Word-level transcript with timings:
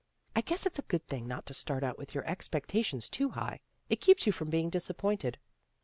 I 0.35 0.41
guess 0.41 0.65
it's 0.65 0.79
a 0.79 0.81
good 0.81 1.05
thing 1.05 1.27
not 1.27 1.45
to 1.45 1.53
start 1.53 1.83
out 1.83 1.99
with 1.99 2.15
your 2.15 2.25
expectations 2.25 3.07
too 3.07 3.29
high. 3.29 3.59
It 3.87 4.01
keeps 4.01 4.25
you 4.25 4.31
from 4.31 4.49
being 4.49 4.71
disappointed." 4.71 5.37